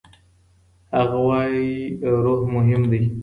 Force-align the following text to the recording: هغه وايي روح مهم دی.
هغه 0.97 1.17
وايي 1.27 1.67
روح 2.23 2.39
مهم 2.53 2.81
دی. 2.91 3.01